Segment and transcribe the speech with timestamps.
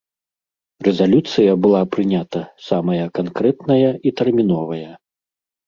[0.87, 4.85] Рэзалюцыя была прынята самая канкрэтная і тэрміновая.